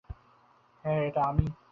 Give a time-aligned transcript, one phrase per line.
[0.83, 1.45] হ্যাঁ, এটা আমি।